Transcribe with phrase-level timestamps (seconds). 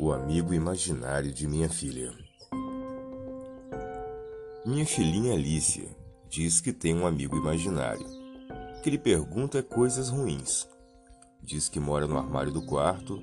[0.00, 2.12] O amigo imaginário de minha filha.
[4.64, 5.88] Minha filhinha Alicia
[6.28, 8.06] diz que tem um amigo imaginário,
[8.80, 10.68] que lhe pergunta coisas ruins.
[11.42, 13.20] Diz que mora no armário do quarto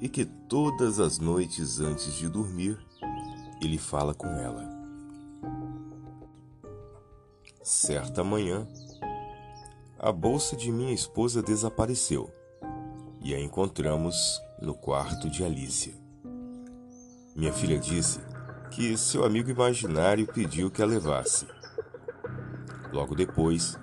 [0.00, 2.76] e que todas as noites antes de dormir
[3.62, 4.68] ele fala com ela.
[7.62, 8.66] Certa manhã,
[9.96, 12.28] a bolsa de minha esposa desapareceu
[13.22, 15.99] e a encontramos no quarto de Alicia.
[17.34, 18.20] Minha filha disse
[18.70, 21.46] que seu amigo imaginário pediu que a levasse.
[22.92, 23.78] Logo depois,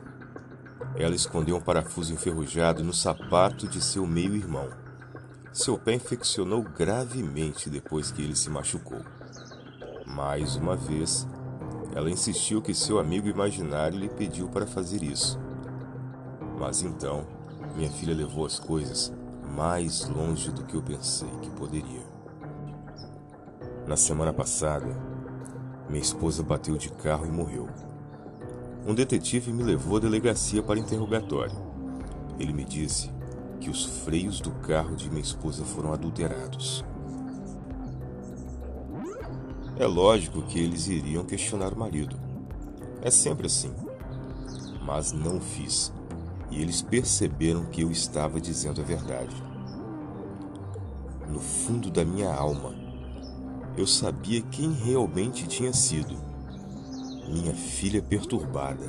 [0.95, 4.69] ela escondeu um parafuso enferrujado no sapato de seu meio-irmão.
[5.53, 9.01] Seu pé infeccionou gravemente depois que ele se machucou.
[10.05, 11.25] Mais uma vez,
[11.95, 15.39] ela insistiu que seu amigo imaginário lhe pediu para fazer isso.
[16.59, 17.25] Mas então,
[17.75, 19.13] minha filha levou as coisas
[19.55, 22.06] mais longe do que eu pensei que poderia.
[23.87, 24.85] Na semana passada,
[25.87, 27.69] minha esposa bateu de carro e morreu.
[28.85, 31.55] Um detetive me levou à delegacia para interrogatório.
[32.37, 33.09] Ele me disse
[33.61, 36.83] que os freios do carro de minha esposa foram adulterados.
[39.77, 42.19] É lógico que eles iriam questionar o marido.
[43.01, 43.73] É sempre assim.
[44.85, 45.93] Mas não fiz
[46.51, 49.41] e eles perceberam que eu estava dizendo a verdade.
[51.29, 52.76] No fundo da minha alma,
[53.77, 56.17] eu sabia quem realmente tinha sido.
[57.29, 58.85] Minha filha perturbada.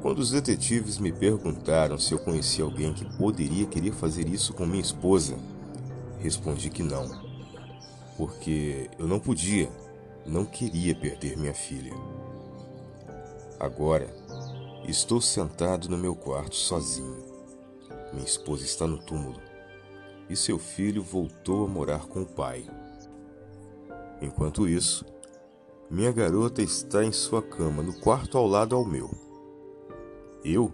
[0.00, 4.64] Quando os detetives me perguntaram se eu conhecia alguém que poderia querer fazer isso com
[4.64, 5.36] minha esposa,
[6.20, 7.10] respondi que não,
[8.16, 9.68] porque eu não podia,
[10.24, 11.92] não queria perder minha filha.
[13.58, 14.06] Agora,
[14.88, 17.16] Estou sentado no meu quarto sozinho.
[18.12, 19.40] Minha esposa está no túmulo
[20.30, 22.64] e seu filho voltou a morar com o pai.
[24.20, 25.04] Enquanto isso,
[25.90, 29.10] minha garota está em sua cama no quarto ao lado ao meu.
[30.44, 30.72] Eu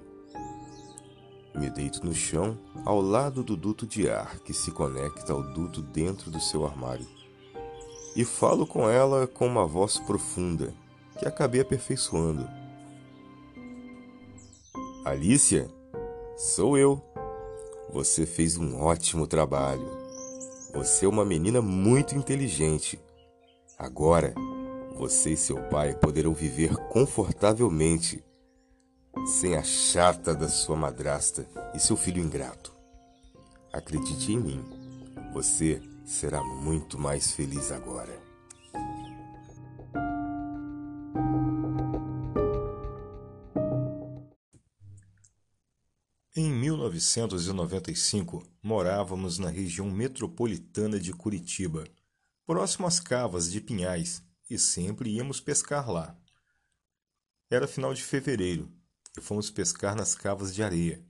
[1.54, 5.82] me deito no chão ao lado do duto de ar que se conecta ao duto
[5.82, 7.06] dentro do seu armário
[8.16, 10.72] e falo com ela com uma voz profunda
[11.18, 12.48] que acabei aperfeiçoando
[15.04, 15.68] Alicia,
[16.36, 17.02] sou eu.
[17.90, 19.84] Você fez um ótimo trabalho.
[20.72, 23.00] Você é uma menina muito inteligente.
[23.82, 24.32] Agora,
[24.96, 28.24] você e seu pai poderão viver confortavelmente,
[29.26, 32.72] sem a chata da sua madrasta e seu filho ingrato.
[33.72, 34.64] Acredite em mim,
[35.34, 38.22] você será muito mais feliz agora.
[46.36, 51.84] Em 1995, morávamos na região metropolitana de Curitiba,
[52.52, 56.14] próximo às cavas de Pinhais, e sempre íamos pescar lá.
[57.50, 58.70] Era final de fevereiro
[59.16, 61.02] e fomos pescar nas cavas de areia.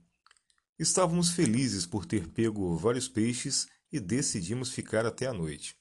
[0.79, 5.75] Estávamos felizes por ter pego vários peixes e decidimos ficar até a noite.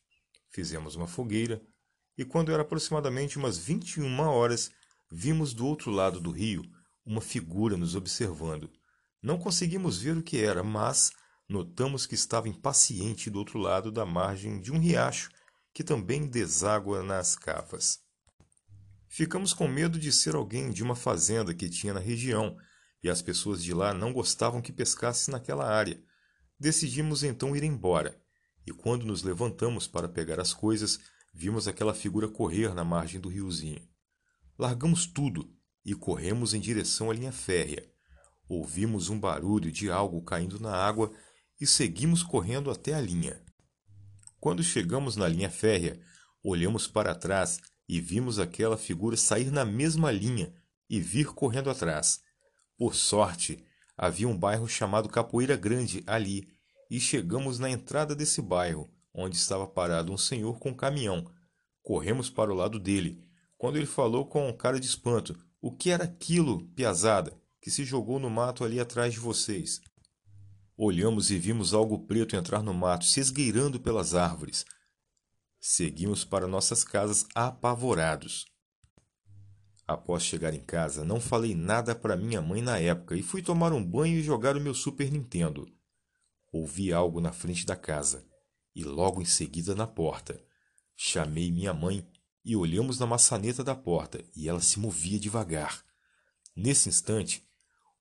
[0.50, 1.62] Fizemos uma fogueira
[2.18, 4.68] e, quando era aproximadamente umas 21 horas,
[5.08, 6.64] vimos do outro lado do rio
[7.06, 8.68] uma figura nos observando.
[9.22, 11.12] Não conseguimos ver o que era, mas
[11.48, 15.30] notamos que estava impaciente do outro lado da margem de um riacho
[15.72, 18.00] que também deságua nas cavas.
[19.08, 22.56] Ficamos com medo de ser alguém de uma fazenda que tinha na região
[23.02, 26.02] e as pessoas de lá não gostavam que pescasse naquela área.
[26.58, 28.18] Decidimos então ir embora
[28.66, 30.98] e, quando nos levantamos para pegar as coisas,
[31.34, 33.86] vimos aquela figura correr na margem do riozinho.
[34.58, 35.52] Largamos tudo
[35.84, 37.90] e corremos em direção à linha férrea.
[38.48, 41.12] Ouvimos um barulho de algo caindo na água
[41.60, 43.42] e seguimos correndo até a linha.
[44.42, 46.00] Quando chegamos na linha férrea,
[46.42, 50.53] olhamos para trás e vimos aquela figura sair na mesma linha
[50.91, 52.19] e vir correndo atrás.
[52.76, 53.64] Por sorte,
[53.96, 56.49] havia um bairro chamado Capoeira Grande ali
[56.90, 61.25] e chegamos na entrada desse bairro, onde estava parado um senhor com um caminhão.
[61.81, 63.22] Corremos para o lado dele,
[63.56, 67.40] quando ele falou com um cara de espanto: O que era aquilo, piazada?
[67.61, 69.81] que se jogou no mato ali atrás de vocês.
[70.76, 74.64] Olhamos e vimos algo preto entrar no mato, se esgueirando pelas árvores.
[75.60, 78.46] Seguimos para nossas casas apavorados.
[79.86, 83.72] Após chegar em casa, não falei nada para minha mãe na época e fui tomar
[83.72, 85.69] um banho e jogar o meu Super Nintendo.
[86.50, 88.26] Ouvi algo na frente da casa
[88.75, 90.42] e logo em seguida na porta.
[90.96, 92.06] Chamei minha mãe
[92.44, 95.84] e olhamos na maçaneta da porta e ela se movia devagar.
[96.56, 97.46] Nesse instante,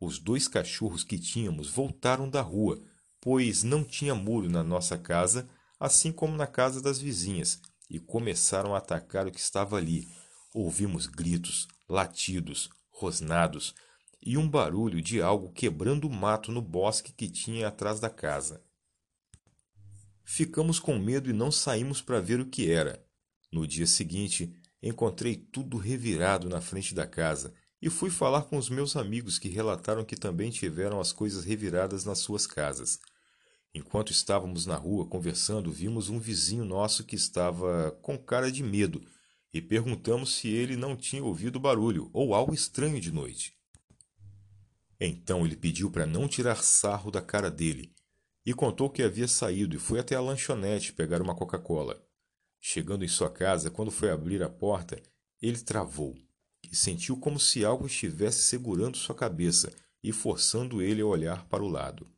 [0.01, 2.81] os dois cachorros que tínhamos voltaram da rua,
[3.21, 5.47] pois não tinha muro na nossa casa,
[5.79, 10.07] assim como na casa das vizinhas, e começaram a atacar o que estava ali.
[10.55, 13.75] Ouvimos gritos, latidos, rosnados
[14.19, 18.63] e um barulho de algo quebrando o mato no bosque que tinha atrás da casa.
[20.25, 23.05] Ficamos com medo e não saímos para ver o que era.
[23.51, 24.51] No dia seguinte,
[24.81, 29.49] encontrei tudo revirado na frente da casa e fui falar com os meus amigos que
[29.49, 32.99] relataram que também tiveram as coisas reviradas nas suas casas.
[33.73, 39.01] Enquanto estávamos na rua conversando, vimos um vizinho nosso que estava com cara de medo
[39.53, 43.57] e perguntamos se ele não tinha ouvido barulho ou algo estranho de noite.
[44.99, 47.91] Então ele pediu para não tirar sarro da cara dele
[48.45, 51.99] e contou que havia saído e foi até a lanchonete pegar uma Coca-Cola.
[52.59, 55.01] Chegando em sua casa, quando foi abrir a porta,
[55.41, 56.15] ele travou
[56.69, 59.71] e sentiu como se algo estivesse segurando sua cabeça
[60.03, 62.09] e forçando ele a olhar para o lado.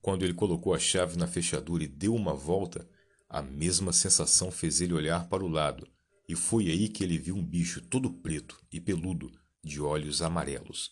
[0.00, 2.88] Quando ele colocou a chave na fechadura e deu uma volta,
[3.28, 5.88] a mesma sensação fez ele olhar para o lado,
[6.28, 9.32] e foi aí que ele viu um bicho todo preto e peludo,
[9.62, 10.90] de olhos amarelos.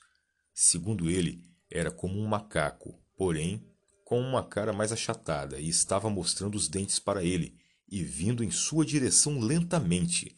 [0.54, 3.66] Segundo ele, era como um macaco, porém
[4.04, 7.56] com uma cara mais achatada, e estava mostrando os dentes para ele
[7.88, 10.34] e vindo em sua direção lentamente.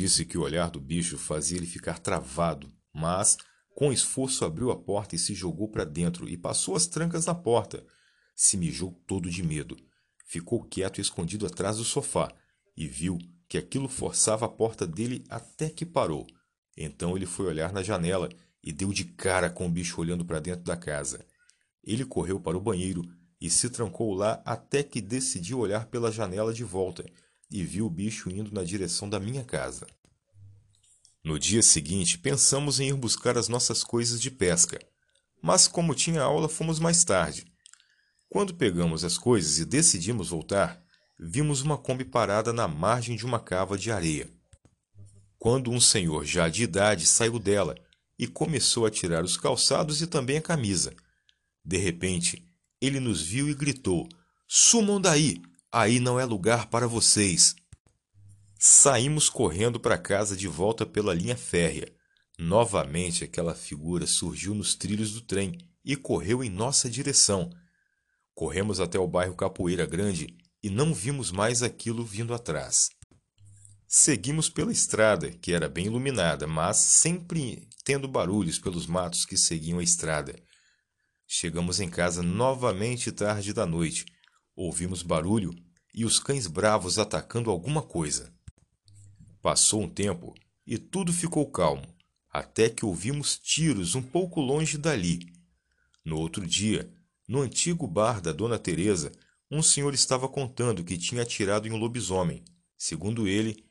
[0.00, 3.36] Disse que o olhar do bicho fazia ele ficar travado, mas
[3.74, 7.34] com esforço abriu a porta e se jogou para dentro e passou as trancas na
[7.34, 7.84] porta.
[8.34, 9.76] Se mijou todo de medo.
[10.24, 12.32] Ficou quieto e escondido atrás do sofá
[12.74, 16.26] e viu que aquilo forçava a porta dele até que parou.
[16.74, 18.30] Então ele foi olhar na janela
[18.64, 21.26] e deu de cara com o bicho olhando para dentro da casa.
[21.84, 23.02] Ele correu para o banheiro
[23.38, 27.04] e se trancou lá até que decidiu olhar pela janela de volta
[27.50, 29.86] e viu o bicho indo na direção da minha casa.
[31.22, 34.78] No dia seguinte, pensamos em ir buscar as nossas coisas de pesca,
[35.42, 37.46] mas como tinha aula, fomos mais tarde.
[38.28, 40.82] Quando pegamos as coisas e decidimos voltar,
[41.18, 44.30] vimos uma Kombi parada na margem de uma cava de areia.
[45.38, 47.74] Quando um senhor já de idade saiu dela
[48.18, 50.94] e começou a tirar os calçados e também a camisa.
[51.64, 52.46] De repente,
[52.80, 54.08] ele nos viu e gritou:
[54.46, 55.42] Sumam daí!
[55.72, 57.54] Aí não é lugar para vocês!
[58.58, 61.90] Saímos correndo para casa de volta pela linha férrea.
[62.38, 67.50] Novamente aquela figura surgiu nos trilhos do trem e correu em nossa direção.
[68.34, 72.88] Corremos até o bairro Capoeira Grande e não vimos mais aquilo vindo atrás.
[73.86, 79.78] Seguimos pela estrada, que era bem iluminada, mas sempre tendo barulhos pelos matos que seguiam
[79.78, 80.34] a estrada.
[81.26, 84.04] Chegamos em casa novamente tarde da noite.
[84.62, 85.54] Ouvimos barulho
[85.94, 88.30] e os cães bravos atacando alguma coisa.
[89.40, 90.34] Passou um tempo
[90.66, 91.86] e tudo ficou calmo,
[92.30, 95.32] até que ouvimos tiros um pouco longe dali.
[96.04, 96.92] No outro dia,
[97.26, 99.10] no antigo bar da Dona Teresa,
[99.50, 102.44] um senhor estava contando que tinha atirado em um lobisomem.
[102.76, 103.64] Segundo ele,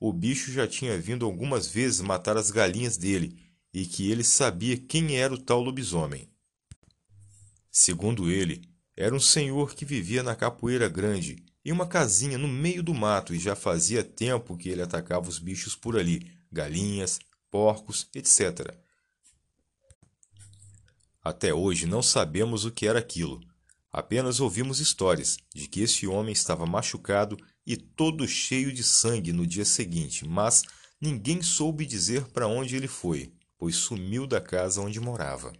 [0.00, 3.38] o bicho já tinha vindo algumas vezes matar as galinhas dele
[3.74, 6.30] e que ele sabia quem era o tal lobisomem.
[7.70, 8.69] Segundo ele,
[9.00, 13.34] era um senhor que vivia na Capoeira Grande em uma casinha no meio do mato
[13.34, 17.18] e já fazia tempo que ele atacava os bichos por ali, galinhas,
[17.50, 18.76] porcos, etc.
[21.24, 23.40] Até hoje não sabemos o que era aquilo.
[23.90, 29.46] Apenas ouvimos histórias de que esse homem estava machucado e todo cheio de sangue no
[29.46, 30.62] dia seguinte, mas
[31.00, 35.54] ninguém soube dizer para onde ele foi, pois sumiu da casa onde morava.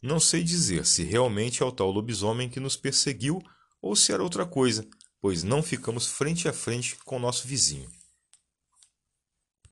[0.00, 3.42] Não sei dizer se realmente é o tal lobisomem que nos perseguiu
[3.82, 4.86] ou se era outra coisa,
[5.20, 7.90] pois não ficamos frente a frente com nosso vizinho.